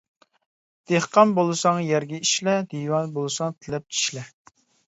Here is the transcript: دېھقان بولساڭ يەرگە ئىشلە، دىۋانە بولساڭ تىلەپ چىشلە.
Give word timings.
دېھقان 0.91 1.33
بولساڭ 1.39 1.83
يەرگە 1.89 2.21
ئىشلە، 2.25 2.57
دىۋانە 2.73 3.15
بولساڭ 3.19 3.57
تىلەپ 3.67 3.89
چىشلە. 3.99 4.29